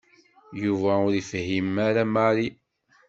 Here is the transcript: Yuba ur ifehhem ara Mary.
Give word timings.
Yuba 0.63 0.91
ur 1.05 1.13
ifehhem 1.21 1.71
ara 1.87 2.03
Mary. 2.13 2.47